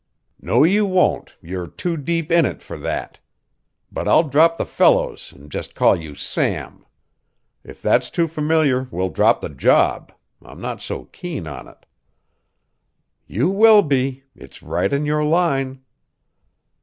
"No 0.41 0.63
you 0.63 0.83
won't; 0.87 1.37
you're 1.43 1.67
too 1.67 1.95
deep 1.95 2.31
in 2.31 2.43
it 2.43 2.63
for 2.63 2.75
that. 2.75 3.19
But 3.91 4.07
I'll 4.07 4.23
drop 4.23 4.57
the 4.57 4.65
Fellows 4.65 5.31
and 5.31 5.51
just 5.51 5.75
call 5.75 5.95
you 5.95 6.15
Sam. 6.15 6.87
If 7.63 7.83
that's 7.83 8.09
too 8.09 8.27
familiar, 8.27 8.87
we'll 8.89 9.09
drop 9.09 9.41
the 9.41 9.49
job. 9.49 10.11
I'm 10.41 10.59
not 10.59 10.81
so 10.81 11.05
keen 11.05 11.45
on 11.45 11.67
it." 11.67 11.85
"You 13.27 13.51
will 13.51 13.83
be. 13.83 14.23
It's 14.35 14.63
right 14.63 14.91
in 14.91 15.05
your 15.05 15.23
line." 15.23 15.83